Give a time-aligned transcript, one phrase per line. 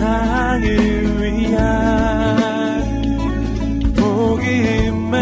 [0.00, 0.64] 세상을
[1.20, 1.60] 위한
[3.94, 5.20] 복음의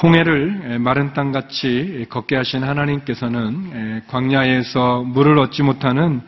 [0.00, 6.22] 홍해를 마른 땅같이 걷게 하신 하나님께서는 광야에서 물을 얻지 못하는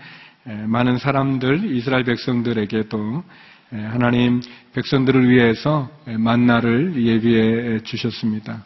[0.44, 3.24] 많은 사람들, 이스라엘 백성들에게도
[3.70, 4.40] 하나님
[4.74, 8.64] 백성들을 위해서 만나를 예비해 주셨습니다.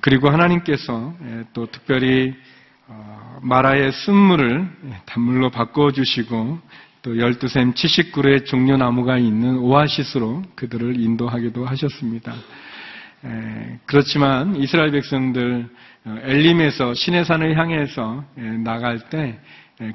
[0.00, 1.14] 그리고 하나님께서
[1.52, 2.34] 또 특별히
[2.92, 4.68] 어, 마라의 쓴물을
[5.06, 6.58] 단물로 바꿔주시고
[7.02, 12.34] 또 열두 샘 70그루의 종려나무가 있는 오아시스로 그들을 인도하기도 하셨습니다.
[13.86, 15.68] 그렇지만 이스라엘 백성들
[16.06, 18.24] 어, 엘림에서 신의 산을 향해서
[18.64, 19.38] 나갈 때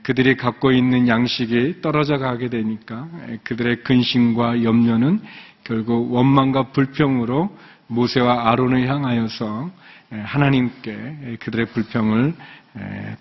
[0.03, 3.07] 그들이 갖고 있는 양식이 떨어져 가게 되니까
[3.43, 5.21] 그들의 근심과 염려는
[5.63, 7.55] 결국 원망과 불평으로
[7.87, 9.69] 모세와 아론을 향하여서
[10.09, 12.33] 하나님께 그들의 불평을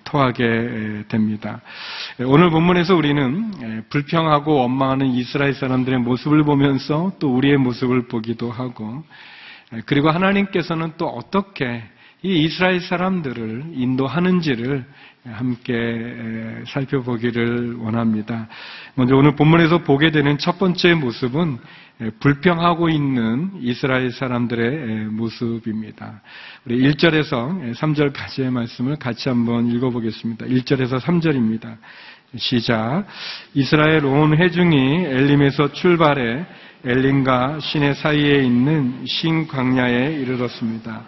[0.04, 1.60] 토하게 됩니다.
[2.20, 9.04] 오늘 본문에서 우리는 불평하고 원망하는 이스라엘 사람들의 모습을 보면서 또 우리의 모습을 보기도 하고
[9.86, 11.82] 그리고 하나님께서는 또 어떻게
[12.24, 14.86] 이 이스라엘 사람들을 인도하는지를
[15.26, 18.48] 함께 살펴보기를 원합니다.
[18.94, 21.58] 먼저 오늘 본문에서 보게 되는 첫 번째 모습은
[22.20, 26.22] 불평하고 있는 이스라엘 사람들의 모습입니다.
[26.64, 30.46] 우리 1절에서 3절까지의 말씀을 같이 한번 읽어보겠습니다.
[30.46, 31.76] 1절에서 3절입니다.
[32.36, 33.04] 시작.
[33.52, 36.46] 이스라엘 온 회중이 엘림에서 출발해
[36.86, 41.04] 엘림과 신의 사이에 있는 신광야에 이르렀습니다.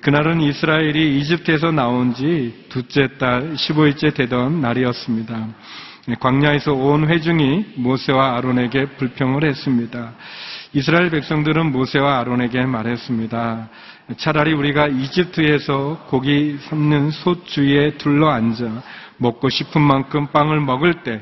[0.00, 5.46] 그날은 이스라엘이 이집트에서 나온 지 둘째 달 15일째 되던 날이었습니다.
[6.18, 10.12] 광야에서 온 회중이 모세와 아론에게 불평을 했습니다.
[10.72, 13.68] 이스라엘 백성들은 모세와 아론에게 말했습니다.
[14.16, 18.82] 차라리 우리가 이집트에서 고기 삶는 솥 주위에 둘러 앉아
[19.18, 21.20] 먹고 싶은 만큼 빵을 먹을 때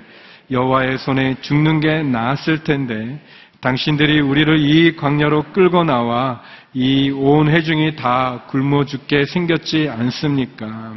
[0.50, 3.22] 여호와의 손에 죽는 게 나았을 텐데
[3.60, 6.42] 당신들이 우리를 이 광야로 끌고 나와
[6.76, 10.92] 이 온 회중이 다 굶어 죽게 생겼지 않습니까?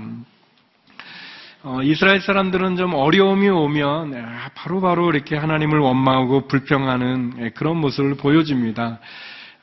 [1.62, 7.78] 어, 이스라엘 사람들은 좀 어려움이 오면 아, 바로바로 바로 이렇게 하나님을 원망하고 불평하는 예, 그런
[7.78, 9.00] 모습을 보여줍니다.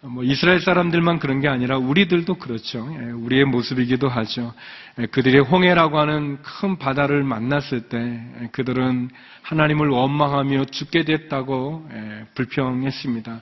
[0.03, 2.87] 뭐 이스라엘 사람들만 그런 게 아니라 우리들도 그렇죠.
[3.01, 4.55] 예, 우리의 모습이기도 하죠.
[5.01, 7.99] 예, 그들이 홍해라고 하는 큰 바다를 만났을 때
[8.41, 9.11] 예, 그들은
[9.43, 11.89] 하나님을 원망하며 죽게 됐다고
[12.35, 13.41] 불평했습니다.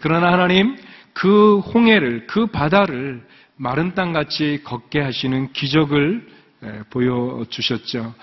[0.00, 0.76] 그러나 하나님
[1.12, 3.22] 그 홍해를 그 바다를
[3.56, 6.26] 마른 땅같이 걷게 하시는 기적을
[6.90, 8.14] 보여주셨죠.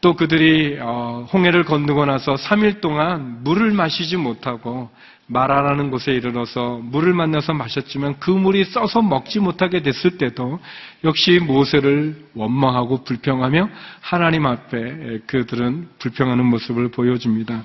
[0.00, 4.90] 또 그들이 어, 홍해를 건너고 나서 3일 동안 물을 마시지 못하고
[5.30, 10.58] 마라라는 곳에 이르러서 물을 만나서 마셨지만 그 물이 써서 먹지 못하게 됐을 때도
[11.04, 13.70] 역시 모세를 원망하고 불평하며
[14.00, 17.62] 하나님 앞에 그들은 불평하는 모습을 보여줍니다.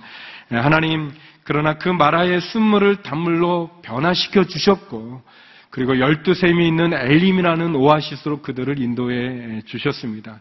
[0.51, 1.11] 하나님
[1.43, 5.23] 그러나 그 마라의 쓴물을 단물로 변화시켜 주셨고
[5.71, 10.39] 그리고 열두 샘이 있는 엘림이라는 오아시스로 그들을 인도해 주셨습니다.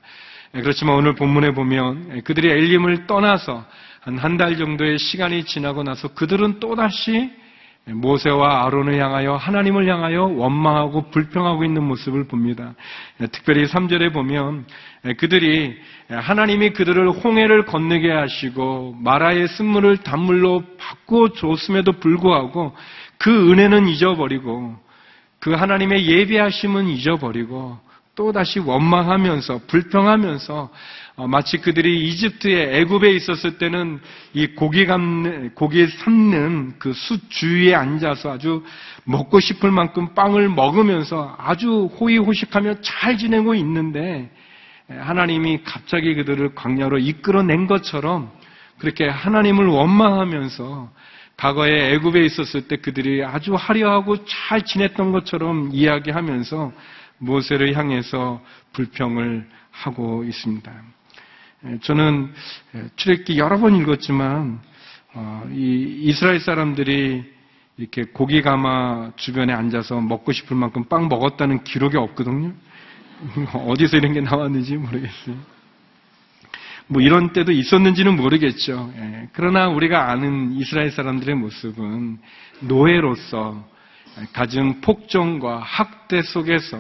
[0.62, 3.64] 그렇지만 오늘 본문에 보면 그들이 엘림을 떠나서
[4.00, 7.30] 한 한 달 정도의 시간이 지나고 나서 그들은 또다시
[7.86, 12.74] 모세와 아론을 향하여 하나님을 향하여 원망하고 불평하고 있는 모습을 봅니다.
[13.32, 14.66] 특별히 3절에 보면
[15.18, 15.74] 그들이
[16.08, 22.74] 하나님이 그들을 홍해를 건너게 하시고 마라의 쓴물을 단물로 바꾸어 줬음에도 불구하고
[23.18, 24.76] 그 은혜는 잊어버리고
[25.40, 27.78] 그 하나님의 예비하심은 잊어버리고
[28.16, 30.70] 또다시 원망하면서 불평하면서
[31.16, 34.00] 어, 마치 그들이 이집트의 애굽에 있었을 때는
[34.32, 38.64] 이 고기 감는 고기 삶는 그 숯 주위에 앉아서 아주
[39.04, 44.30] 먹고 싶을 만큼 빵을 먹으면서 아주 호의호식하며 잘 지내고 있는데
[44.88, 48.30] 하나님이 갑자기 그들을 광야로 이끌어낸 것처럼
[48.78, 50.90] 그렇게 하나님을 원망하면서
[51.36, 56.72] 과거에 애굽에 있었을 때 그들이 아주 화려하고 잘 지냈던 것처럼 이야기하면서
[57.24, 58.42] 모세를 향해서
[58.72, 60.72] 불평을 하고 있습니다.
[61.66, 62.32] 예, 저는
[62.74, 64.60] 예, 출애기 여러 번 읽었지만
[65.14, 67.32] 어, 이 이스라엘 사람들이
[67.76, 72.52] 이렇게 고기 가마 주변에 앉아서 먹고 싶을 만큼 빵 먹었다는 기록이 없거든요.
[73.68, 75.36] 어디서 이런 게 나왔는지 모르겠어요.
[76.86, 78.92] 뭐 이런 때도 있었는지는 모르겠죠.
[78.96, 82.18] 예, 그러나 우리가 아는 이스라엘 사람들의 모습은
[82.60, 83.66] 노예로서
[84.32, 86.78] 가진 폭정과 학대 속에서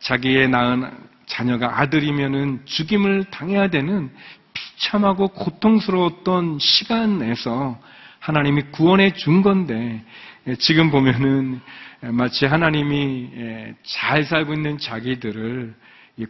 [0.00, 0.90] 자기의 낳은
[1.26, 4.10] 자녀가 아들이면은 죽임을 당해야 되는
[4.52, 7.78] 비참하고 고통스러웠던 시간에서
[8.18, 10.04] 하나님이 구원해 준 건데
[10.46, 11.60] 예, 지금 보면은
[12.00, 15.74] 마치 하나님이 예, 잘 살고 있는 자기들을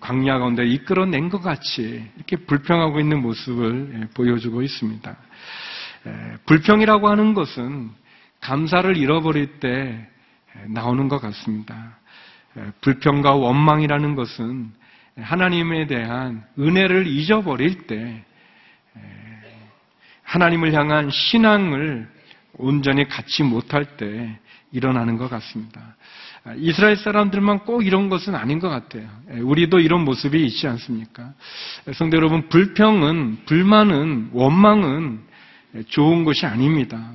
[0.00, 5.16] 광야 가운데 이끌어낸 것 같이 이렇게 불평하고 있는 모습을 예, 보여주고 있습니다.
[6.46, 7.90] 불평이라고 하는 것은
[8.40, 10.08] 감사를 잃어버릴 때
[10.66, 11.96] 나오는 것 같습니다.
[12.80, 14.70] 불평과 원망이라는 것은
[15.16, 18.24] 하나님에 대한 은혜를 잊어버릴 때
[20.22, 22.08] 하나님을 향한 신앙을
[22.54, 24.38] 온전히 갖지 못할 때
[24.70, 25.96] 일어나는 것 같습니다.
[26.56, 29.08] 이스라엘 사람들만 꼭 이런 것은 아닌 것 같아요.
[29.42, 31.34] 우리도 이런 모습이 있지 않습니까?
[31.94, 35.20] 성대 여러분, 불평은, 불만은, 원망은
[35.88, 37.12] 좋은 것이 아닙니다.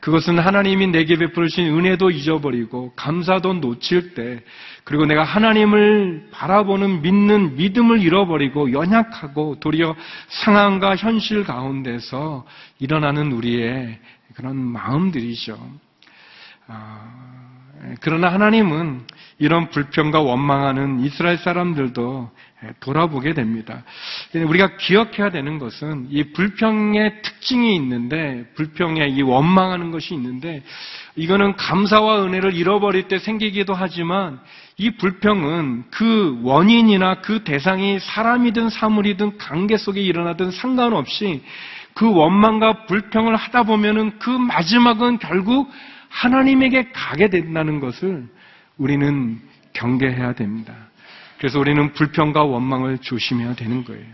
[0.00, 4.42] 그것은 하나님이 내게 베풀으신 은혜도 잊어버리고 감사도 놓칠 때
[4.84, 9.96] 그리고 내가 하나님을 바라보는 믿는 믿음을 잃어버리고 연약하고 도리어
[10.28, 12.44] 상황과 현실 가운데서
[12.78, 13.98] 일어나는 우리의
[14.34, 15.58] 그런 마음들이죠.
[16.66, 17.00] 아,
[18.00, 19.02] 그러나 하나님은
[19.38, 22.30] 이런 불평과 원망하는 이스라엘 사람들도
[22.80, 23.82] 돌아보게 됩니다.
[24.34, 30.62] 우리가 기억해야 되는 것은 이 불평의 특징이 있는데, 불평의 이 원망하는 것이 있는데,
[31.16, 34.40] 이거는 감사와 은혜를 잃어버릴 때 생기기도 하지만,
[34.76, 41.42] 이 불평은 그 원인이나 그 대상이 사람이든 사물이든 관계 속에 일어나든 상관없이
[41.94, 45.70] 그 원망과 불평을 하다 보면은 그 마지막은 결국
[46.08, 48.28] 하나님에게 가게 된다는 것을
[48.78, 49.40] 우리는
[49.72, 50.74] 경계해야 됩니다.
[51.38, 54.06] 그래서 우리는 불평과 원망을 조심해야 되는 거예요.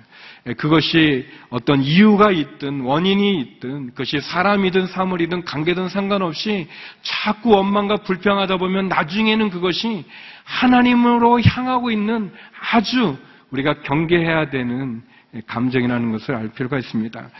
[0.46, 6.66] 예, 그것이 어떤 이유가 있든 원인이 있든 그것이 사람이든 사물이든 관계든 상관없이
[7.02, 10.04] 자꾸 원망과 불평하다 보면 나중에는 그것이
[10.44, 12.32] 하나님으로 향하고 있는
[12.72, 13.16] 아주
[13.50, 15.02] 우리가 경계해야 되는
[15.46, 17.30] 감정이라는 것을 알 필요가 있습니다.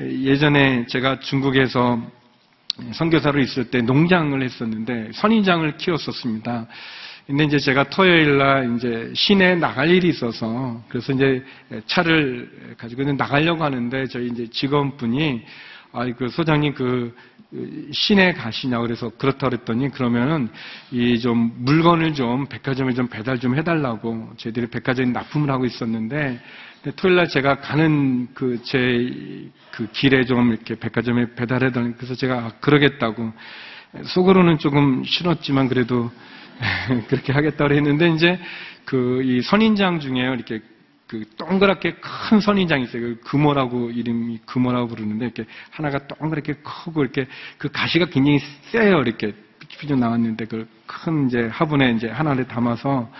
[0.00, 2.00] 예, 예전에 제가 중국에서
[2.92, 6.66] 선교사로 있을 때 농장을 했었는데 선인장을 키웠었습니다.
[7.26, 11.44] 근데 이제 제가 토요일 날 이제 시내에 나갈 일이 있어서 그래서 이제
[11.86, 15.42] 차를 가지고 나가려고 하는데 저희 이제 직원분이
[15.92, 17.14] 아, 그 소장님 그
[17.92, 20.48] 시내 가시냐 그래서 그렇다 그랬더니 그러면은
[20.90, 26.40] 이 좀 물건을 좀 백화점에 좀 배달 좀 해달라고 저희들이 백화점에 납품을 하고 있었는데
[26.96, 32.52] 토요일 날 제가 가는 그 제그 그 길에 좀 이렇게 백화점에 배달해달라 그래서 제가 아,
[32.60, 33.32] 그러겠다고
[34.04, 36.10] 속으로는 조금 싫었지만 그래도
[37.08, 38.38] 그렇게 하겠다고 했는데 이제
[38.84, 40.60] 그 이 선인장 중에 이렇게
[41.12, 43.02] 그 동그랗게 큰 선인장이 있어요.
[43.02, 47.26] 그 금호라고 이름이 금호라고 부르는데 이렇게 하나가 동그랗게 크고 이렇게
[47.58, 49.00] 그 가시가 굉장히 세요.
[49.00, 53.10] 이렇게 삐죽삐죽 나왔는데 그 큰 이제 화분에 이제 하나를 담아서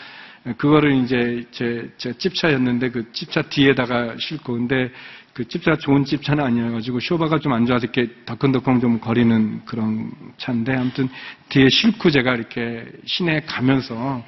[0.58, 4.90] 그거를 이제 제, 제 집차였는데 그 집차 뒤에다가 싣고 근데
[5.32, 10.74] 그 집차가 좋은 집차는 아니어가지고 쇼바가 좀 안 좋아서 이렇게 덕컹덕컹 좀 거리는 그런 차인데
[10.74, 11.08] 아무튼
[11.48, 14.22] 뒤에 싣고 제가 이렇게 시내에 가면서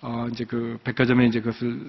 [0.00, 1.80] 어 이제 그 백화점에 이제 그것을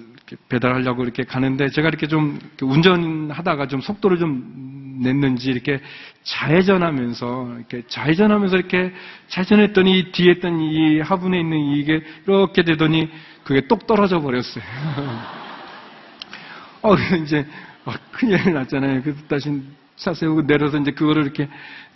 [0.48, 5.80] 배달하려고 이렇게 가는데 제가 이렇게 좀 운전하다가 좀 속도를 좀 냈는지 이렇게
[6.24, 8.92] 좌회전하면서 이렇게 좌회전하면서 이렇게
[9.28, 13.08] 좌회전했더니 뒤에 있던 이 화분에 있는 이게 이렇게 되더니
[13.44, 14.64] 그게 똑 떨어져 버렸어요.
[16.82, 17.46] 어, 이제,
[17.84, 19.02] 어, 큰일 났잖아요.
[19.02, 19.62] 그래서 다시
[19.96, 21.46] 차 세우고 내려서 이제 그거를 이렇게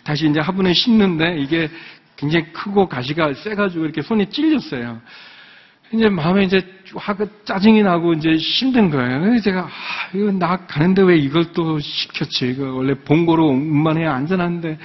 [0.03, 1.69] 다시 이제 화분에 싣는데 이게
[2.15, 5.01] 굉장히 크고 가시가 세가지고 이렇게 손이 찔렸어요.
[5.91, 6.61] 이제 마음에 이제
[6.95, 9.39] 화가 짜증이 나고 이제 힘든 거예요.
[9.39, 9.69] 제가 아,
[10.13, 12.49] 이거 나 가는데 왜 이걸 또 시켰지?
[12.49, 14.77] 이거 원래 본고로 운반해야 안전한데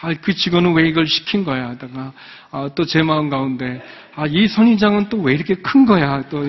[0.00, 1.70] 아, 그 직원은 왜 이걸 시킨 거야?
[1.70, 2.12] 하다가
[2.50, 3.82] 아, 또 제 마음 가운데
[4.16, 6.22] 아, 이 선인장은 또 왜 이렇게 큰 거야?
[6.30, 6.44] 또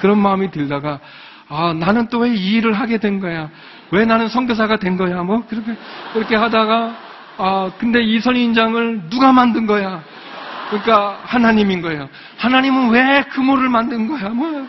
[0.00, 1.00] 그런 마음이 들다가
[1.48, 3.50] 아, 나는 또 왜 이 일을 하게 된 거야?
[3.90, 5.22] 왜 나는 선교사가 된 거야?
[5.22, 5.74] 뭐 그렇게
[6.12, 6.96] 그렇게 하다가
[7.38, 10.02] 아, 근데 이 선인장을 누가 만든 거야?
[10.72, 12.08] 그러니까 하나님인 거예요.
[12.38, 14.30] 하나님은 왜 그모를 만든 거야?
[14.30, 14.66] 뭐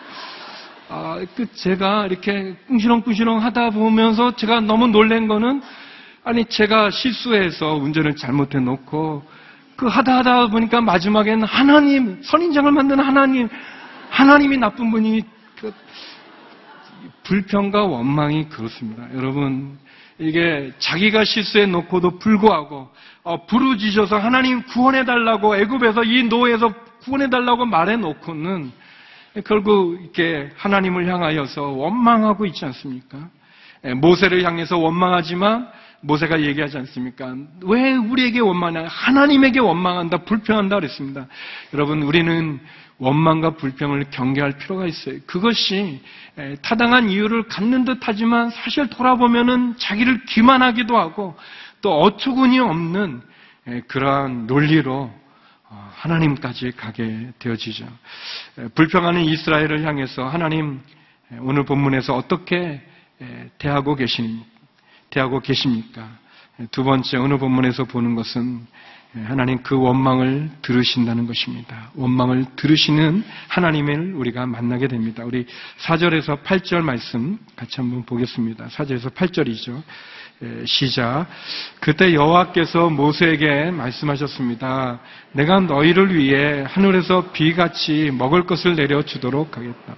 [0.89, 5.61] 아, 그 제가 이렇게 꿍시렁꿍시렁 하다 보면서 제가 너무 놀란 거는
[6.25, 9.23] 아니 제가 실수해서 운전을 잘못해 놓고
[9.77, 13.47] 그 하다 하다 보니까 마지막에는 하나님 선인장을 만든 하나님
[14.09, 15.23] 하나님이 나쁜 분이
[15.61, 15.73] 그
[17.23, 19.07] 불평과 원망이 그렇습니다.
[19.15, 19.79] 여러분
[20.19, 22.89] 이게 자기가 실수해 놓고도 불구하고 어,
[23.47, 28.71] 부르짖어서 하나님 구원해 달라고 애굽에서 이 노예에서 구원해 달라고 말해 놓고는
[29.45, 33.29] 결국 이렇게 하나님을 향하여서 원망하고 있지 않습니까?
[33.85, 35.67] 예, 모세를 향해서 원망하지만
[36.01, 37.33] 모세가 얘기하지 않습니까?
[37.63, 38.87] 왜 우리에게 원망하냐?
[38.87, 41.27] 하나님에게 원망한다, 불평한다 그랬습니다.
[41.73, 42.59] 여러분, 우리는
[42.99, 45.15] 원망과 불평을 경계할 필요가 있어요.
[45.25, 46.01] 그것이
[46.61, 51.35] 타당한 이유를 갖는 듯 하지만 사실 돌아보면은 자기를 기만하기도 하고
[51.83, 53.21] 또 어처구니 없는
[53.87, 55.13] 그러한 논리로
[55.69, 57.85] 어, 하나님까지 가게 되어지죠.
[58.73, 60.81] 불평하는 이스라엘을 향해서 하나님
[61.39, 62.81] 오늘 본문에서 어떻게
[63.57, 64.45] 대하고 계십니까?
[65.09, 66.09] 대하고 계십니까?
[66.71, 68.65] 두 번째 오늘 본문에서 보는 것은
[69.25, 71.91] 하나님 그 원망을 들으신다는 것입니다.
[71.95, 75.23] 원망을 들으시는 하나님을 우리가 만나게 됩니다.
[75.25, 75.45] 우리
[75.79, 78.67] 4절에서 8절 말씀 같이 한번 보겠습니다.
[78.67, 79.83] 4절에서 8절이죠.
[80.65, 81.25] 시작.
[81.79, 84.99] 그때 여호와께서 모세에게 말씀하셨습니다.
[85.31, 89.95] 내가 너희를 위해 하늘에서 비같이 먹을 것을 내려 주도록 하겠다.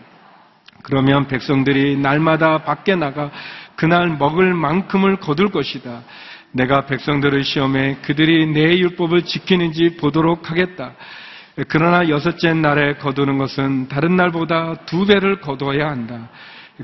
[0.84, 3.32] 그러면 백성들이 날마다 밖에 나가
[3.76, 6.04] 그날 먹을 만큼을 거둘 것이다.
[6.52, 10.94] 내가 백성들을 시험해 그들이 내 율법을 지키는지 보도록 하겠다.
[11.68, 16.30] 그러나 여섯째 날에 거두는 것은 다른 날보다 두 배를 거두어야 한다.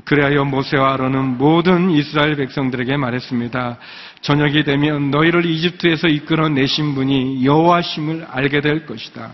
[0.04, 3.76] 그래야 모세와 아론은 모든 이스라엘 백성들에게 말했습니다.
[4.22, 9.30] 저녁이 되면 너희를 이집트에서 이끌어 내신 분이 여호와심을 알게 될 것이다.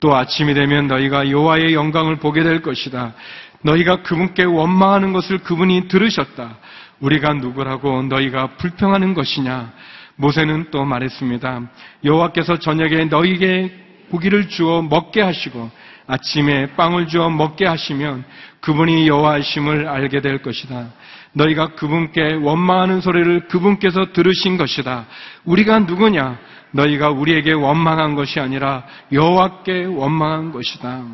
[0.00, 3.14] 또 아침이 되면 너희가 여호와의 영광을 보게 될 것이다.
[3.62, 6.58] 너희가 그분께 원망하는 것을 그분이 들으셨다.
[7.00, 9.72] 우리가 누구라고 너희가 불평하는 것이냐?
[10.16, 11.62] 모세는 또 말했습니다.
[12.04, 13.72] 여호와께서 저녁에 너희에게
[14.10, 15.70] 고기를 주어 먹게 하시고
[16.06, 18.24] 아침에 빵을 주어 먹게 하시면
[18.60, 20.88] 그분이 여호와이심을 알게 될 것이다.
[21.32, 25.06] 너희가 그분께 원망하는 소리를 그분께서 들으신 것이다.
[25.44, 26.38] 우리가 누구냐?
[26.70, 31.04] 너희가 우리에게 원망한 것이 아니라 여호와께 원망한 것이다.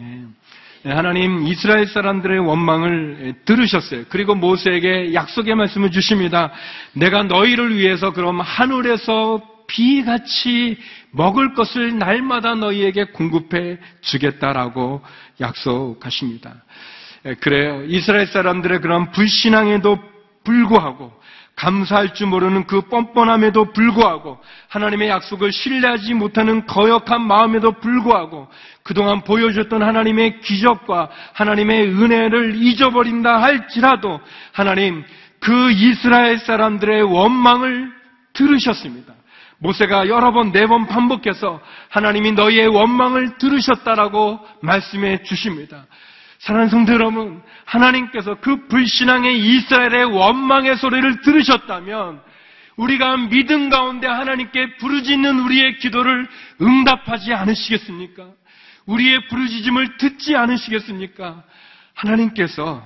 [0.00, 0.04] 예.
[0.82, 4.04] 네, 하나님 이스라엘 사람들의 원망을 들으셨어요.
[4.08, 6.50] 그리고 모세에게 약속의 말씀을 주십니다.
[6.94, 10.76] 내가 너희를 위해서 그럼 하늘에서 비같이
[11.12, 15.00] 먹을 것을 날마다 너희에게 공급해 주겠다라고
[15.40, 16.56] 약속하십니다.
[17.26, 17.84] 예, 그래요.
[17.86, 19.98] 이스라엘 사람들의 그런 불신앙에도
[20.42, 21.12] 불구하고
[21.54, 28.48] 감사할 줄 모르는 그 뻔뻔함에도 불구하고 하나님의 약속을 신뢰하지 못하는 거역한 마음에도 불구하고
[28.82, 34.20] 그동안 보여줬던 하나님의 기적과 하나님의 은혜를 잊어버린다 할지라도
[34.52, 35.04] 하나님
[35.38, 37.92] 그 이스라엘 사람들의 원망을
[38.32, 39.19] 들으셨습니다.
[39.60, 45.86] 모세가 여러 번, 네 번 반복해서 하나님이 너희의 원망을 들으셨다라고 말씀해 주십니다.
[46.38, 52.22] 사랑하는 성도 여러분, 하나님께서 그 불신앙의 이스라엘의 원망의 소리를 들으셨다면
[52.76, 56.26] 우리가 믿음 가운데 하나님께 부르짖는 우리의 기도를
[56.62, 58.24] 응답하지 않으시겠습니까?
[58.86, 61.42] 우리의 부르짖음을 듣지 않으시겠습니까?
[61.92, 62.82] 하나님께서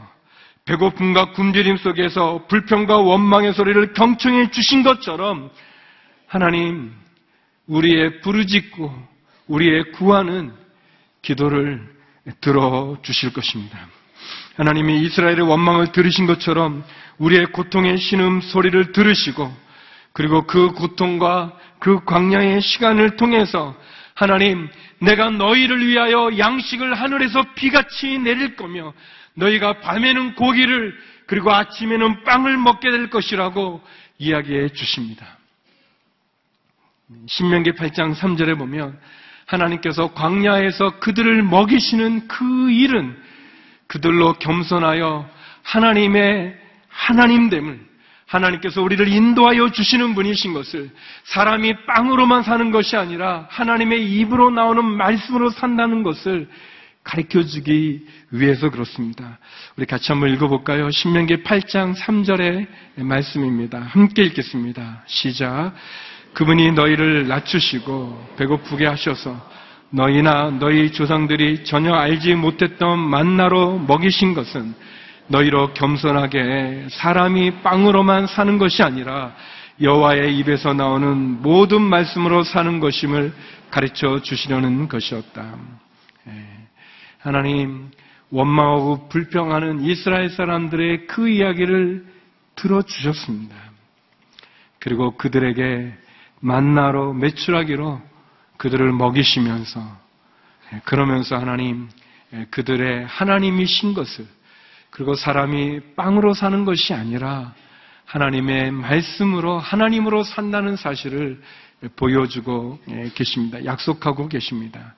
[0.65, 5.51] 배고픔과 굶주림 속에서 불평과 원망의 소리를 경청해 주신 것처럼
[6.35, 6.93] 하나님
[7.69, 8.93] 우리의 부르짖고
[9.47, 10.53] 우리의 구하는
[11.23, 11.81] 기도를
[12.41, 13.79] 들어 주실 것입니다.
[14.57, 16.83] 하나님이 이스라엘의 원망을 들으신 것처럼
[17.19, 19.49] 우리의 고통의 신음 소리를 들으시고
[20.13, 23.73] 그리고 그 고통과 그 광야의 시간을 통해서
[24.15, 28.93] 하나님 내가 너희를 위하여 양식을 하늘에서 비같이 내릴 거며
[29.35, 33.81] 너희가 밤에는 고기를 그리고 아침에는 빵을 먹게 될 것이라고
[34.19, 35.39] 이야기해 주십니다.
[37.27, 38.99] 신명기 8장 3절에 보면
[39.47, 43.17] 하나님께서 광야에서 그들을 먹이시는 그 일은
[43.87, 45.29] 그들로 겸손하여
[45.63, 46.55] 하나님의
[46.89, 47.95] 하나님됨을
[48.27, 50.91] 하나님께서 우리를 인도하여 주시는 분이신 것을
[51.25, 56.49] 사람이 빵으로만 사는 것이 아니라 하나님의 입으로 나오는 말씀으로 산다는 것을
[57.05, 59.39] 가르쳐 주기 위해서 그렇습니다.
[59.77, 60.91] 우리 같이 한번 읽어볼까요?
[60.91, 63.79] 신명기 8장 3절의 말씀입니다.
[63.79, 65.05] 함께 읽겠습니다.
[65.07, 65.75] 시작.
[66.35, 69.41] 그분이 너희를 낮추시고 배고프게 하셔서
[69.91, 74.75] 너희나 너희 조상들이 전혀 알지 못했던 만나로 먹이신 것은
[75.29, 79.35] 너희로 겸손하게 사람이 빵으로만 사는 것이 아니라
[79.81, 83.33] 여호와의 입에서 나오는 모든 말씀으로 사는 것임을
[83.71, 85.55] 가르쳐 주시려는 것이었다.
[86.29, 86.33] 예.
[87.19, 87.91] 하나님
[88.31, 92.05] 원망하고 불평하는 이스라엘 사람들의 그 이야기를
[92.57, 93.55] 들어주셨습니다.
[94.81, 96.04] 그리고 그들에게
[96.45, 98.03] 만나로 매출하기로
[98.59, 99.81] 그들을 먹이시면서
[100.73, 101.89] 예, 그러면서 하나님
[102.35, 104.27] 예, 그들의 하나님이신 것을
[104.91, 107.55] 그리고 사람이 빵으로 사는 것이 아니라
[108.05, 111.43] 하나님의 말씀으로 하나님으로 산다는 사실을
[111.97, 113.65] 보여주고 예, 계십니다.
[113.65, 114.95] 약속하고 계십니다.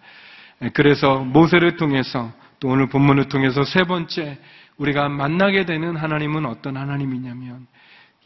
[0.72, 4.38] 그래서 모세를 통해서 또 오늘 본문을 통해서 세 번째
[4.78, 7.66] 우리가 만나게 되는 하나님은 어떤 하나님이냐면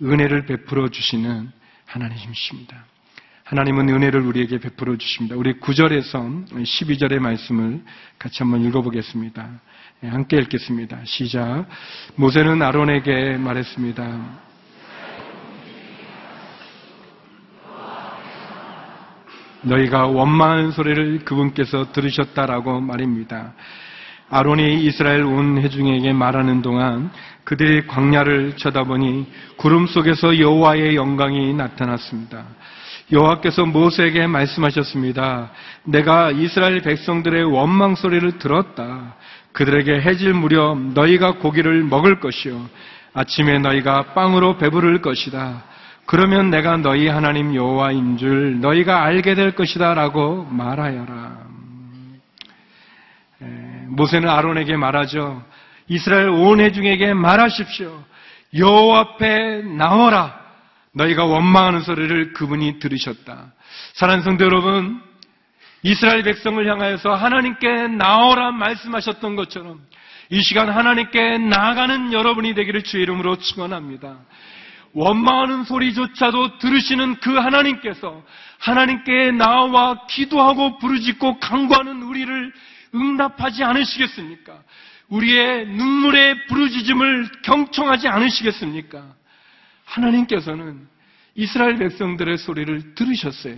[0.00, 1.50] 은혜를 베풀어 주시는
[1.86, 2.84] 하나님이십니다.
[3.50, 5.34] 하나님은 은혜를 우리에게 베풀어 주십니다.
[5.34, 7.82] 우리 9절에서 12절의 말씀을
[8.16, 9.48] 같이 한번 읽어보겠습니다.
[10.04, 11.00] 예, 함께 읽겠습니다.
[11.04, 11.66] 시작.
[12.14, 14.40] 모세는 아론에게 말했습니다.
[19.62, 23.54] 너희가 원망하는 소리를 그분께서 들으셨다라고 말입니다.
[24.28, 27.10] 아론이 이스라엘 온 회중에게 말하는 동안
[27.42, 29.26] 그들이 광야를 쳐다보니
[29.56, 32.44] 구름 속에서 여호와의 영광이 나타났습니다.
[33.12, 35.50] 여호와께서 모세에게 말씀하셨습니다.
[35.84, 39.16] 내가 이스라엘 백성들의 원망 소리를 들었다.
[39.52, 42.68] 그들에게 해질 무렵 너희가 고기를 먹을 것이요
[43.12, 45.64] 아침에 너희가 빵으로 배부를 것이다.
[46.06, 51.38] 그러면 내가 너희 하나님 여호와인 줄 너희가 알게 될 것이다라고 말하여라.
[53.88, 55.42] 모세는 아론에게 말하죠.
[55.88, 57.92] 이스라엘 온 회중에게 말하십시오.
[58.56, 60.39] 여호와 앞에 나와라.
[60.92, 63.52] 너희가 원망하는 소리를 그분이 들으셨다.
[63.94, 65.00] 사랑하는 성도 여러분,
[65.82, 69.80] 이스라엘 백성을 향하여서 하나님께 나오라 말씀하셨던 것처럼
[70.28, 74.18] 이 시간 하나님께 나아가는 여러분이 되기를 주의 이름으로 축원합니다.
[74.92, 78.22] 원망하는 소리조차도 들으시는 그 하나님께서
[78.58, 82.52] 하나님께 나와 기도하고 부르짖고 간구하는 우리를
[82.94, 84.58] 응답하지 않으시겠습니까?
[85.08, 89.19] 우리의 눈물의 부르짖음을 경청하지 않으시겠습니까?
[89.90, 90.86] 하나님께서는
[91.34, 93.56] 이스라엘 백성들의 소리를 들으셨어요.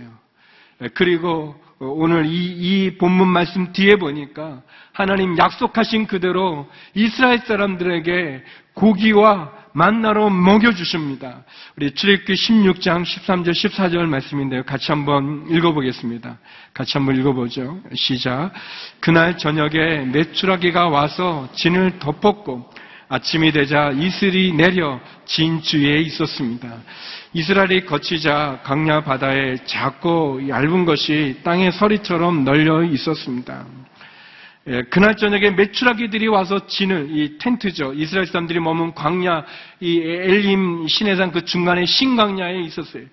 [0.93, 4.61] 그리고 오늘 이, 이 본문 말씀 뒤에 보니까
[4.91, 11.43] 하나님 약속하신 그대로 이스라엘 사람들에게 고기와 만나로 먹여주십니다.
[11.75, 14.63] 우리 출애굽기 16장 13절 14절 말씀인데요.
[14.63, 16.37] 같이 한번 읽어보겠습니다.
[16.73, 17.81] 같이 한번 읽어보죠.
[17.95, 18.51] 시작.
[18.99, 22.71] 그날 저녁에 메추라기가 와서 진을 덮었고
[23.13, 26.77] 아침이 되자 이슬이 내려 진주에 있었습니다.
[27.33, 33.67] 이스라엘이 거치자 강야 바다에 작고 얇은 것이 땅의 서리처럼 널려 있었습니다.
[34.65, 37.93] 예, 그날 저녁에 메추라기들이 와서 진을 이 텐트죠.
[37.93, 39.45] 이스라엘 사람들이 머문 광야
[39.79, 43.03] 이 엘림 시내산 그 중간에 신광야에 있었어요.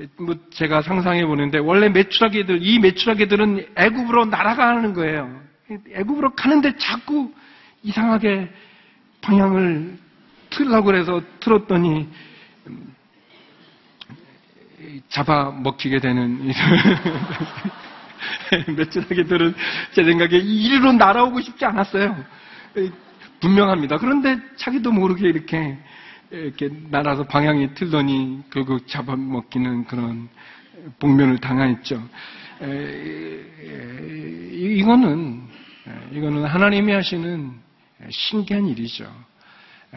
[0.00, 5.42] 예, 뭐 제가 상상해 보는데 원래 메추라기들 이 메추라기들은 애굽으로 날아가는 거예요.
[5.92, 7.30] 애굽으로 가는데 자꾸
[7.82, 8.48] 이상하게
[9.22, 9.98] 방향을
[10.50, 12.08] 틀라고 해서 틀었더니
[12.66, 12.94] 음,
[15.08, 16.52] 잡아 먹히게 되는
[18.76, 19.54] 메추라기들은
[19.92, 22.24] 제 생각에 이리로 날아오고 싶지 않았어요.
[23.40, 23.98] 분명합니다.
[23.98, 25.78] 그런데 자기도 모르게 이렇게
[26.30, 30.28] 이렇게 날아서 방향이 틀더니 결국 잡아먹기는 그런
[30.98, 32.02] 복면을 당했죠.
[34.52, 35.42] 이거는
[36.12, 37.52] 이거는 하나님이 하시는
[38.08, 39.12] 신기한 일이죠.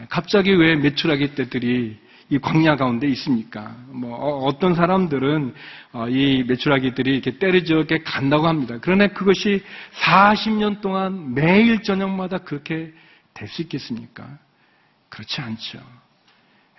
[0.08, 3.76] 갑자기 왜 메추라기 떼들이 이 광야 가운데 있습니까?
[3.88, 5.54] 뭐 어, 어떤 사람들은
[5.92, 8.78] 어, 이 메추라기들이 이렇게 때려져 이렇게 간다고 합니다.
[8.80, 9.62] 그러나 그것이
[10.00, 12.92] 40년 동안 매일 저녁마다 그렇게
[13.34, 14.26] 될 수 있겠습니까?
[15.10, 15.78] 그렇지 않죠.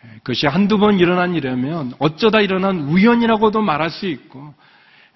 [0.05, 4.53] 예, 그것이 한두 번 일어난 일이라면 어쩌다 일어난 우연이라고도 말할 수 있고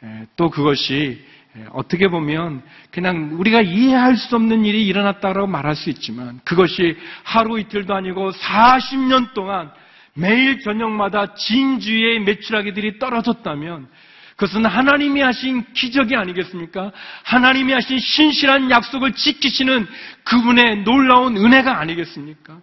[0.03, 1.38] 예, 또 그것이 예,
[1.71, 7.93] 어떻게 보면 그냥 우리가 이해할 수 없는 일이 일어났다고 말할 수 있지만 그것이 하루 이틀도
[7.93, 9.71] 아니고 40년 동안
[10.13, 13.87] 매일 저녁마다 진주의 매출하기들이 떨어졌다면
[14.35, 16.93] 그것은 하나님이 하신 기적이 아니겠습니까?
[17.23, 19.85] 하나님이 하신 신실한 약속을 지키시는
[20.23, 22.61] 그분의 놀라운 은혜가 아니겠습니까?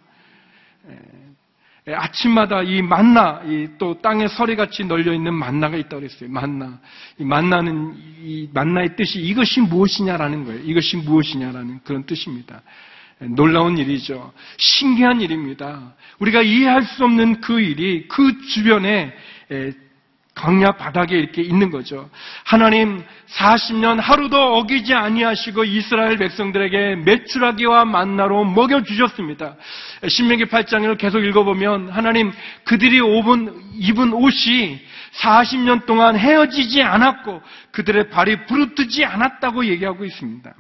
[1.89, 6.31] 아침마다 이 만나, 이 또 땅에 서리같이 널려 있는 만나가 있다고 그랬어요.
[6.31, 6.79] 만나.
[7.19, 10.63] 이 만나는 이 만나의 뜻이 이것이 무엇이냐라는 거예요.
[10.65, 12.63] 이것이 무엇이냐라는 그런 뜻입니다.
[13.19, 14.33] 놀라운 일이죠.
[14.59, 15.95] 신기한 일입니다.
[16.19, 19.13] 우리가 이해할 수 없는 그 일이 그 주변에
[20.37, 22.11] 강야 바닥에 이렇게 있는 거죠.
[22.45, 29.57] 하나님 40년 하루도 어기지 아니하시고 이스라엘 백성들에게 메추라기와 만나로 먹여 주셨습니다.
[30.07, 32.33] 신명기 8장을 계속 읽어보면 하나님
[32.65, 34.79] 그들이 입은 옷이
[35.15, 40.53] 40년 동안 헤어지지 않았고 그들의 발이 부르뜨지 않았다고 얘기하고 있습니다.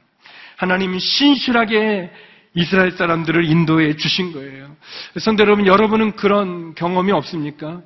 [0.56, 2.10] 하나님 신실하게
[2.54, 4.74] 이스라엘 사람들을 인도해 주신 거예요.
[5.18, 7.82] 성도 여러분, 여러분은 그런 경험이 없습니까?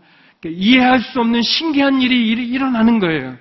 [0.49, 3.37] 이해할 수 없는 신기한 일이 일어나는 거예요.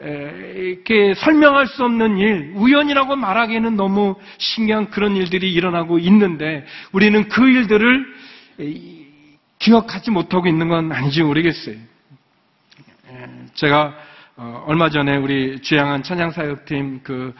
[0.00, 7.46] 이렇게 설명할 수 없는 일, 우연이라고 말하기에는 너무 신기한 그런 일들이 일어나고 있는데 우리는 그
[7.46, 8.06] 일들을
[9.58, 11.76] 기억하지 못하고 있는 건 아닌지 모르겠어요.
[13.54, 13.94] 제가
[14.36, 17.34] 어, 얼마 전에 우리 주양한 찬양사역팀 그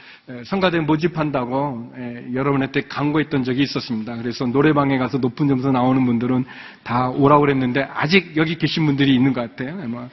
[0.44, 1.94] 성가대 모집한다고
[2.34, 4.16] 여러분한테 광고했던 적이 있었습니다.
[4.16, 6.44] 그래서 노래방에 가서 높은 점수 나오는 분들은
[6.82, 9.80] 다 오라고 그랬는데 아직 여기 계신 분들이 있는 것 같아요.
[9.82, 10.08] 아마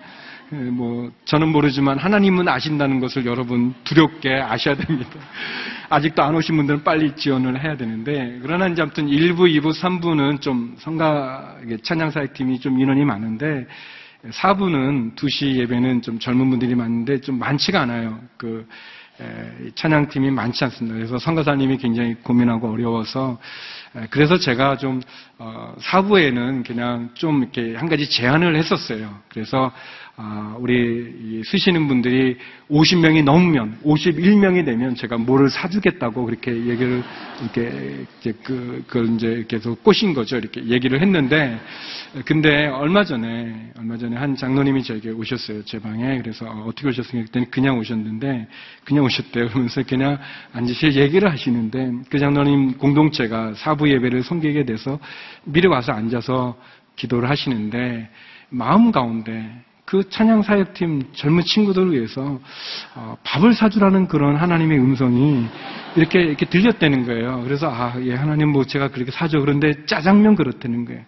[0.50, 5.10] 뭐 저는 모르지만 하나님은 아신다는 것을 여러분 두렵게 아셔야 됩니다.
[5.90, 10.76] 아직도 안 오신 분들은 빨리 지원을 해야 되는데 그러나 이제 아무튼 1부, 2부, 3부는 좀
[10.80, 13.68] 성가 찬양사역팀이 좀 인원이 많은데
[14.26, 18.20] 4부는 2시 예배는 좀 젊은 분들이 많은데 좀 많지가 않아요.
[18.38, 18.68] 그
[19.76, 20.96] 찬양팀이 많지 않습니다.
[20.96, 23.40] 그래서 선거사님이 굉장히 고민하고 어려워서
[24.10, 25.02] 그래서 제가 좀
[25.40, 29.20] 어, 사부에는 그냥 좀 이렇게 한 가지 제안을 했었어요.
[29.30, 29.72] 그래서 아,
[30.60, 32.38] 우리 쓰시는 분들이
[32.72, 37.04] 50명이 넘으면 51명이 되면 제가 뭐를 사주겠다고 그렇게 얘기를
[37.42, 40.38] 이렇게 이제 그 그걸 이제 계속 꼬신 거죠.
[40.38, 41.60] 이렇게 얘기를 했는데
[42.26, 45.64] 근데 얼마 전에 얼마 전에 한 장로님이 저에게 오셨어요.
[45.66, 47.22] 제 방에 그래서 어, 어떻게 오셨어요?
[47.22, 48.48] 그랬더니 그냥 오셨는데
[48.86, 49.50] 그냥 오셨대요.
[49.50, 50.18] 그러면서 그냥
[50.52, 54.98] 앉으시 얘기를 하시는데 그 장로님 공동체가 사부 예배를 섬기게 돼서
[55.44, 56.58] 미리 와서 앉아서
[56.96, 58.10] 기도를 하시는데
[58.50, 62.42] 마음 가운데 그 찬양 사역팀 젊은 친구들을 위해서
[62.94, 65.48] 어, 밥을 사주라는 그런 하나님의 음성이
[65.96, 67.42] 이렇게 이렇게 들렸다는 거예요.
[67.44, 69.40] 그래서 아, 예, 하나님 뭐 제가 그렇게 사죠.
[69.40, 71.04] 그런데 짜장면 그렇다는 거예요.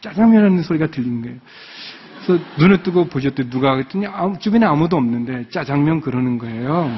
[0.00, 1.38] 짜장면하는 소리가 들린 거예요.
[2.26, 4.06] 그래서 눈을 뜨고 보셨더니 누가 그랬더니
[4.40, 6.90] 주변에 아무도 없는데 짜장면 그러는 거예요.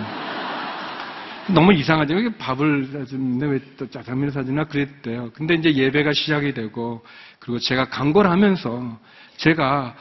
[1.48, 2.14] 너무 이상하죠.
[2.14, 5.32] 왜 밥을 사주는데 왜 또 짜장면을 사주나 그랬대요.
[5.34, 7.04] 근데 이제 예배가 시작이 되고
[7.40, 8.98] 그리고 제가 강고를 하면서
[9.36, 9.94] 제가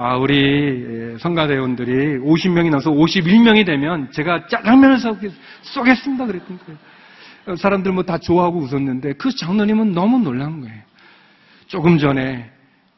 [0.00, 4.96] 아, 우리 성가대원들이 50명이 나서 51명이 되면 제가 짜장면을
[5.62, 6.24] 쏘겠습니다.
[6.24, 7.56] 그랬던 거예요.
[7.56, 10.80] 사람들 뭐 다 좋아하고 웃었는데 그 장로님은 너무 놀란 거예요.
[11.66, 12.48] 조금 전에,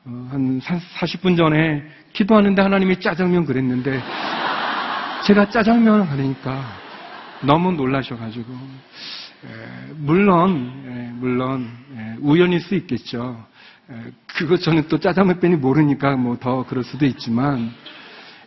[0.04, 1.82] 어, 한 40분 전에
[2.12, 3.98] 기도하는데 하나님이 짜장면 그랬는데
[5.24, 6.62] 제가 짜장면을 하니까
[7.40, 8.52] 너무 놀라셔가지고
[9.96, 11.66] 물론 물론
[12.20, 13.42] 우연일 수 있겠죠.
[14.26, 17.72] 그거 저는 또 짜장면 빼니 모르니까 뭐 더 그럴 수도 있지만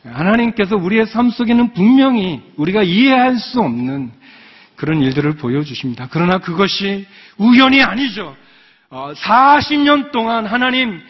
[0.04, 4.12] 하나님께서 우리의 삶 속에는 분명히 우리가 이해할 수 없는
[4.76, 6.08] 그런 일들을 보여주십니다.
[6.12, 7.06] 그러나 그것이
[7.38, 8.36] 우연이 아니죠.
[8.90, 11.02] 40년 어, 동안 하나님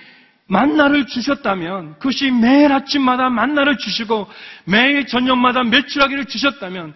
[0.48, 4.28] 만나를 주셨다면 그것이 매일 아침마다 만나를 주시고
[4.66, 6.94] 매일 저녁마다 매출하기를 주셨다면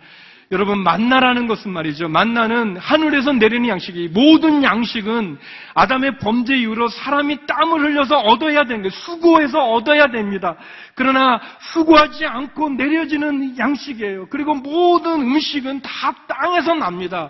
[0.52, 2.08] 여러분 만나라는 것은 말이죠.
[2.08, 5.38] 만나는 하늘에서 내리는 양식이 모든 양식은
[5.74, 8.90] 아담의 범죄 이후로 사람이 땀을 흘려서 얻어야 되는 거예요.
[8.92, 10.56] 수고해서 얻어야 됩니다.
[10.96, 11.42] 그러나
[11.74, 14.28] 수고하지 않고 내려지는 양식이에요.
[14.30, 17.30] 그리고 모든 음식은 다 땅에서 납니다.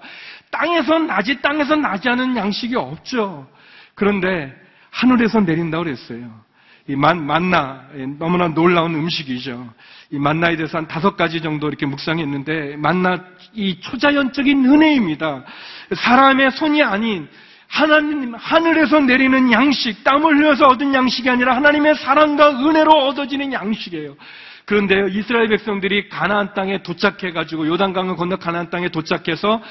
[0.51, 3.47] 땅에서 나지 땅에서 나지 않은 양식이 없죠.
[3.95, 4.53] 그런데
[4.91, 6.46] 하늘에서 내린다고 그랬어요.
[6.87, 7.83] 이 만, 만나
[8.17, 9.73] 너무나 놀라운 음식이죠.
[10.11, 15.43] 이 만나에 대해서 한 다섯 가지 정도 이렇게 묵상했는데 만나 이 초자연적인 은혜입니다.
[15.93, 17.27] 사람의 손이 아닌
[17.67, 24.15] 하나님 하늘에서 내리는 양식, 땀을 흘려서 얻은 양식이 아니라 하나님의 사랑과 은혜로 얻어지는 양식이에요.
[24.63, 29.61] 그런데 이스라엘 백성들이 가나안 땅에 도착해 가지고 요단강을 건너 가나안 땅에 도착해서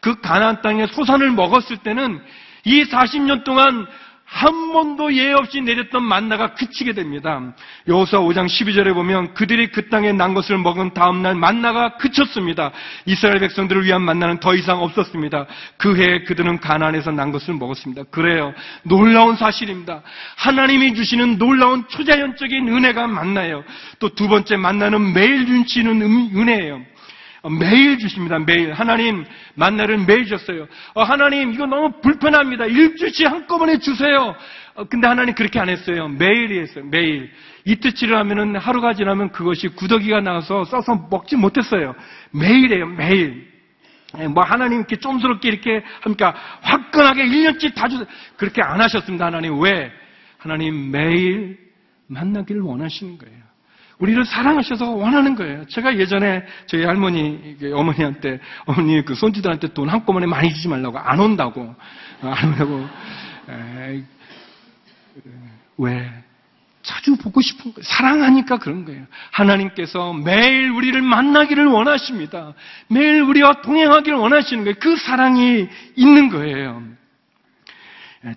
[0.00, 2.20] 그 가나안 땅의 소산을 먹었을 때는
[2.64, 3.86] 이 40년 동안
[4.26, 7.40] 한 번도 예외 없이 내렸던 만나가 그치게 됩니다.
[7.86, 12.72] 여호수아 5장 12절에 보면 그들이 그 땅에 난 것을 먹은 다음 날 만나가 그쳤습니다.
[13.06, 15.46] 이스라엘 백성들을 위한 만나는 더 이상 없었습니다.
[15.76, 18.02] 그 해에 그들은 가나안에서 난 것을 먹었습니다.
[18.10, 18.52] 그래요.
[18.82, 20.02] 놀라운 사실입니다.
[20.36, 23.62] 하나님이 주시는 놀라운 초자연적인 은혜가 만나요.
[24.00, 26.80] 또 두 번째 만나는 매일 주시는 음, 은혜예요.
[27.46, 28.40] 어, 매일 주십니다.
[28.40, 28.72] 매일.
[28.72, 30.66] 하나님 만나를 매일 줬어요.
[30.94, 32.66] 어, 하나님 이거 너무 불편합니다.
[32.66, 34.34] 일주일치 한꺼번에 주세요.
[34.74, 36.08] 어, 근데 하나님 그렇게 안 했어요.
[36.08, 36.84] 매일이 했어요.
[36.86, 37.30] 매일.
[37.64, 41.94] 이틀치를 하면은 하루가 지나면 그것이 구더기가 나와서 써서 먹지 못했어요.
[42.32, 42.86] 매일이에요.
[42.86, 43.48] 매일.
[44.18, 48.08] 예, 뭐 하나님 이렇게 좀스럽게 이렇게 하니까 화끈하게 1년치 다 주세요.
[48.36, 49.26] 그렇게 안 하셨습니다.
[49.26, 49.92] 하나님 왜?
[50.38, 51.58] 하나님 매일
[52.08, 53.38] 만나기를 원하시는 거예요.
[53.98, 55.66] 우리를 사랑하셔서 원하는 거예요.
[55.66, 61.74] 제가 예전에 저희 할머니, 어머니한테, 어머니 그 손주들한테 돈 한꺼번에 많이 주지 말라고 안 온다고,
[62.22, 62.86] 어, 안 온다고.
[63.48, 64.04] 에이,
[65.78, 66.10] 왜?
[66.82, 67.82] 자주 보고 싶은 거예요.
[67.82, 69.06] 사랑하니까 그런 거예요.
[69.32, 72.54] 하나님께서 매일 우리를 만나기를 원하십니다.
[72.88, 74.76] 매일 우리와 동행하기를 원하시는 거예요.
[74.78, 76.82] 그 사랑이 있는 거예요.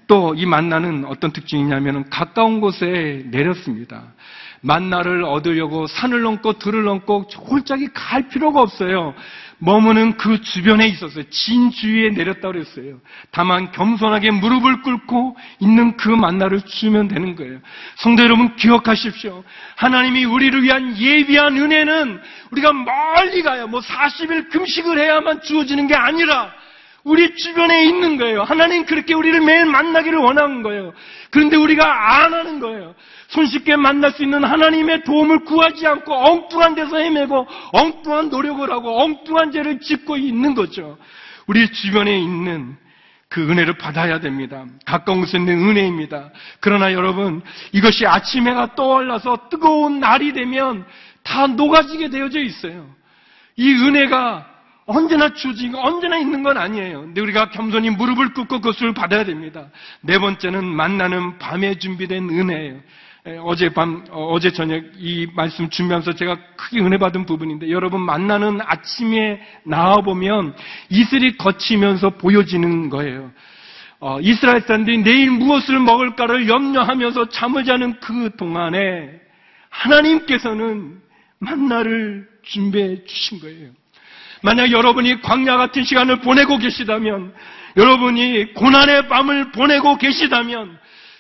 [0.08, 4.14] 또 이 만나는 어떤 특징이냐면 가까운 곳에 내렸습니다.
[4.62, 9.14] 만나를 얻으려고 산을 넘고 들을 넘고 홀짝이 갈 필요가 없어요.
[9.60, 11.26] 머무는 그 주변에 있었어요.
[11.30, 13.00] 진 주위에 내렸다 그랬어요.
[13.32, 17.60] 다만 겸손하게 무릎을 꿇고 있는 그 만나를 주면 되는 거예요.
[17.98, 19.44] 성도 여러분 기억하십시오.
[19.76, 23.68] 하나님이 우리를 위한 예비한 은혜는 우리가 멀리 가요.
[23.68, 26.54] 뭐 40일 금식을 해야만 주어지는 게 아니라
[27.04, 28.44] 우리 주변에 있는 거예요.
[28.44, 30.94] 하나님 그렇게 우리를 매일 만나기를 원하는 거예요.
[31.32, 32.96] 그런데 우리가 안 하는 거예요.
[33.30, 39.52] 손쉽게 만날 수 있는 하나님의 도움을 구하지 않고 엉뚱한 데서 헤매고 엉뚱한 노력을 하고 엉뚱한
[39.52, 40.98] 죄를 짓고 있는 거죠.
[41.48, 42.76] 우리 주변에 있는
[43.30, 44.66] 그 은혜를 받아야 됩니다.
[44.86, 46.32] 가까운 곳에 있는 은혜입니다.
[46.60, 50.86] 그러나 여러분, 이것이 아침 해가 떠올라서 뜨거운 날이 되면
[51.24, 52.88] 다 녹아지게 되어져 있어요.
[53.56, 54.48] 이 은혜가
[54.90, 57.02] 언제나 주어지고 언제나 있는 건 아니에요.
[57.02, 59.70] 근데 우리가 겸손히 무릎을 꿇고 그것을 받아야 됩니다.
[60.02, 62.80] 네 번째는 만나는 밤에 준비된 은혜예요.
[63.44, 68.60] 어제 밤, 어, 어제 저녁 이 말씀 준비하면서 제가 크게 은혜 받은 부분인데 여러분 만나는
[68.62, 70.56] 아침에 나와 보면
[70.90, 73.32] 이슬이 거치면서 보여지는 거예요.
[74.00, 79.12] 어, 이스라엘 사람들이 내일 무엇을 먹을까를 염려하면서 잠을 자는 그 동안에
[79.70, 81.00] 하나님께서는
[81.38, 83.70] 만나를 준비해 주신 거예요.
[84.42, 87.34] 만약 여러분이 광야 같은 시간을 보내고 계시다면,
[87.78, 90.78] 여러분이 고난의 밤을 보내고 계시다면,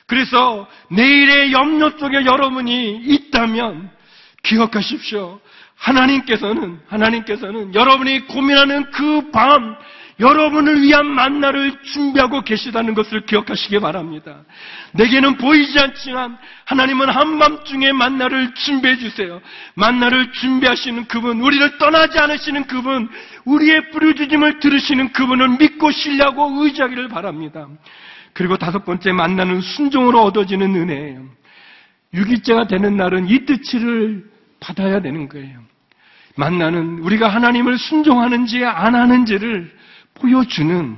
[0.08, 3.92] 그래서 내일의 염려 속에 여러분이 있다면
[4.44, 5.40] 기억하십시오.
[5.76, 9.76] 하나님께서는 하나님께서는 여러분이 고민하는 그 밤
[10.20, 14.42] 여러분을 위한 만나를 준비하고 계시다는 것을 기억하시기 바랍니다.
[14.94, 19.42] 내게는 보이지 않지만 하나님은 한밤중에 만나를 준비해 주세요.
[19.76, 23.10] 만나를 준비하시는 그분, 우리를 떠나지 않으시는 그분,
[23.46, 27.68] 우리의 부르짖음을 들으시는 그분을 믿고 신뢰하고 의지하기를 바랍니다.
[28.34, 31.24] 그리고 다섯 번째 만나는 순종으로 얻어지는 은혜예요.
[32.14, 34.26] 유기죄가 되는 날은 이 뜻을
[34.60, 35.60] 받아야 되는 거예요.
[36.36, 39.79] 만나는 우리가 하나님을 순종하는지 안 하는지를
[40.20, 40.98] 보여주는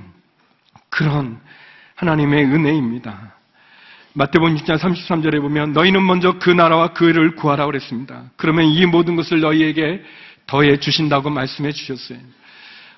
[0.90, 1.40] 그런
[1.96, 3.36] 하나님의 은혜입니다.
[4.14, 8.26] 마태복음 6장 33절에 보면 너희는 먼저 그 나라와 그 의를 구하라 그랬습니다.
[8.36, 10.04] 그러면 이 모든 것을 너희에게
[10.48, 12.18] 더해 주신다고 말씀해 주셨어요.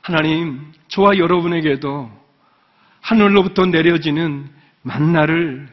[0.01, 2.11] 하나님, 저와 여러분에게도
[3.01, 4.49] 하늘로부터 내려지는
[4.81, 5.67] 만나를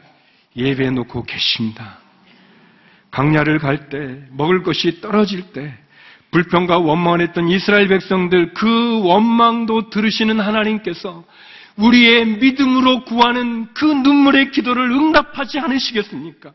[0.55, 1.97] 예배해 놓고 계십니다.
[3.09, 5.77] 강야를 갈 때, 먹을 것이 떨어질 때,
[6.31, 11.25] 불평과 원망을 했던 이스라엘 백성들 그 원망도 들으시는 하나님께서
[11.75, 16.51] 우리의 믿음으로 구하는 그 눈물의 기도를 응답하지 않으시겠습니까?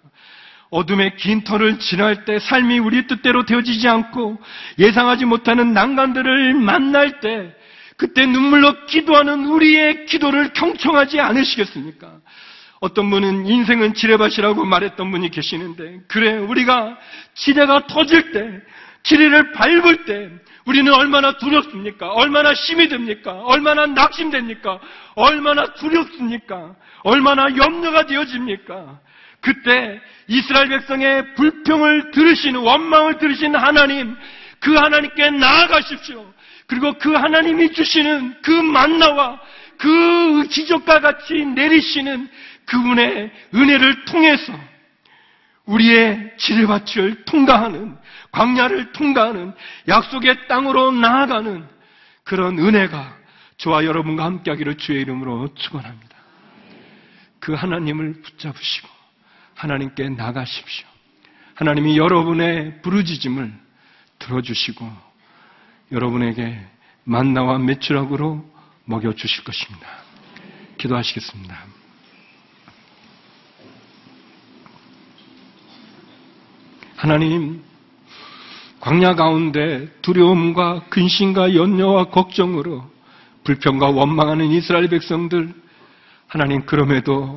[0.71, 4.39] 어둠의 긴 터를 지날 때 삶이 우리 뜻대로 되어지지 않고
[4.79, 7.55] 예상하지 못하는 난간들을 만날 때
[7.97, 12.19] 그때 눈물로 기도하는 우리의 기도를 경청하지 않으시겠습니까?
[12.81, 16.99] 어떤 분은 인생은 지뢰밭이라고 말했던 분이 계시는데, 그래, 우리가
[17.35, 18.61] 지뢰가 터질 때,
[19.07, 20.31] 지뢰를 밟을 때,
[20.65, 22.09] 우리는 얼마나 두렵습니까?
[22.13, 23.33] 얼마나 힘이 듭니까?
[23.45, 24.81] 얼마나 낙심됩니까?
[25.15, 26.75] 얼마나 두렵습니까?
[27.05, 29.01] 얼마나 염려가 되어집니까?
[29.41, 34.17] 그때 이스라엘 백성의 불평을 들으시는, 원망을 들으시는 하나님,
[34.59, 36.35] 그 하나님께 나아가십시오.
[36.67, 39.41] 그리고 그 하나님이 주시는 그 만나와
[39.79, 42.29] 그 기적과 같이 내리시는
[42.65, 44.53] 그분의 은혜를 통해서
[45.67, 47.97] 우리의 지뢰밭을 통과하는
[48.37, 49.55] 광야를 통과하는
[49.89, 51.67] 약속의 땅으로 나아가는
[52.23, 53.17] 그런 은혜가
[53.57, 56.15] 저와 여러분과 함께하기를 주의 이름으로 축원합니다.
[57.41, 58.89] 그 하나님을 붙잡으시고
[59.55, 60.87] 하나님께 나가십시오.
[61.55, 63.51] 하나님이 여러분의 부르짖음을
[64.19, 64.87] 들어주시고
[65.93, 66.61] 여러분에게
[67.05, 68.45] 만나와 매출학으로
[68.85, 69.89] 먹여 주실 것입니다.
[70.77, 71.57] 기도하시겠습니다.
[76.97, 77.63] 하나님,
[78.87, 82.89] 광야 가운데 두려움과 근심과 연려와 걱정으로
[83.43, 85.53] 불평과 원망하는 이스라엘 백성들,
[86.29, 87.37] 하나님 그럼에도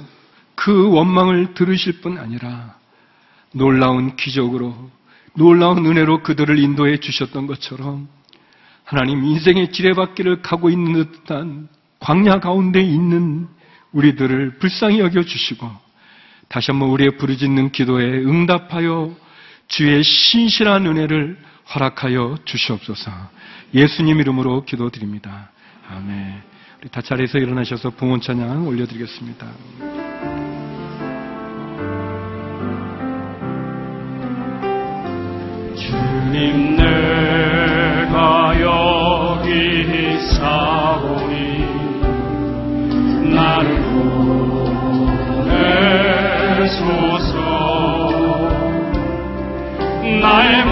[0.54, 2.76] 그 원망을 들으실 뿐 아니라
[3.52, 4.92] 놀라운 기적으로,
[5.34, 8.08] 놀라운 은혜로 그들을 인도해 주셨던 것처럼
[8.84, 11.68] 하나님 인생의 지뢰받기를 가고 있는 듯한
[12.00, 13.48] 광야 가운데 있는
[13.94, 15.68] 우리들을 불쌍히 여겨 주시고
[16.48, 19.16] 다시 한번 우리의 부르짖는 기도에 응답하여
[19.70, 21.38] 주의 신실한 은혜를
[21.74, 23.12] 허락하여 주시옵소서
[23.74, 25.52] 예수님 이름으로 기도드립니다.
[25.88, 26.42] 아멘.
[26.82, 29.46] 우리 다 자리에서 일어나셔서 봉헌 찬양 올려드리겠습니다.
[35.76, 41.60] 주님 내가 여기 사오니
[43.32, 43.82] 나를
[46.66, 47.69] 보내소서
[50.20, 50.66] 나의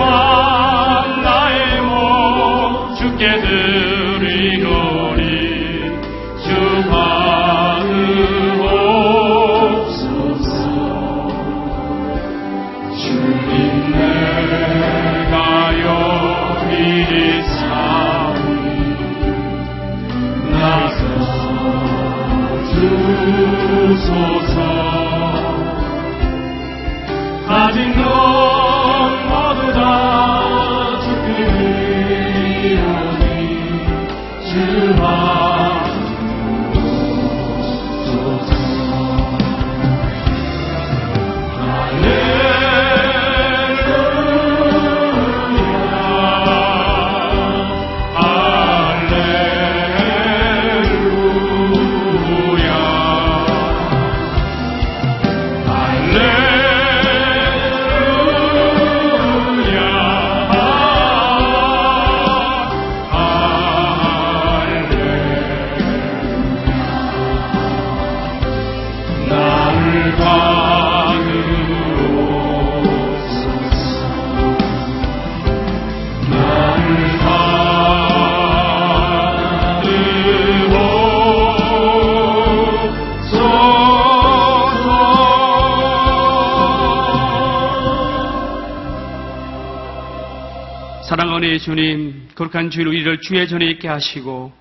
[92.47, 94.51] 거룩한 주일 우리를 주의 전에 있게 하시고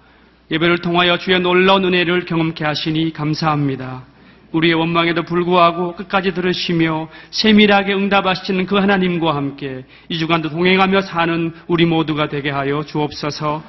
[0.50, 4.04] 예배를 통하여 주의 놀라운 은혜를 경험케 하시니 감사합니다.
[4.52, 11.84] 우리의 원망에도 불구하고 끝까지 들으시며 세밀하게 응답하시는 그 하나님과 함께 이 주간도 동행하며 사는 우리
[11.84, 13.62] 모두가 되게 하여 주옵소서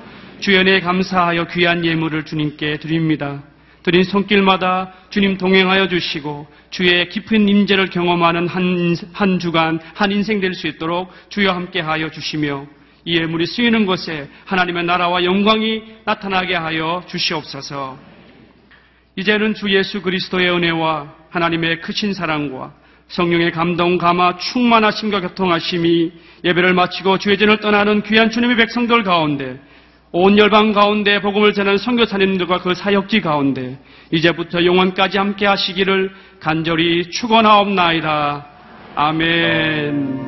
[0.48, 3.42] 은혜에 감사하여 귀한 예물을 주님께 드립니다.
[3.82, 10.40] 드린 손길마다 주님 동행하여 주시고 주의 깊은 임재를 경험하는 한, 인- 한 주간 한 인생
[10.40, 12.68] 될 수 있도록 주여 함께하여 주시며
[13.08, 17.98] 이 예물이 쓰이는 곳에 하나님의 나라와 영광이 나타나게 하여 주시옵소서.
[19.16, 22.74] 이제는 주 예수 그리스도의 은혜와 하나님의 크신 사랑과
[23.08, 26.12] 성령의 감동, 감화, 충만하심과 교통하심이
[26.44, 29.58] 예배를 마치고 전을 떠나는 귀한 주님의 백성들 가운데
[30.12, 33.80] 온 열방 가운데 복음을 전하는 선교사님들과 그 사역지 가운데
[34.12, 38.46] 이제부터 영원까지 함께 하시기를 간절히 축원하옵나이다.
[38.96, 40.28] 아멘.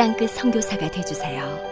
[0.00, 1.69] 땅끝 선교사가 되주세요.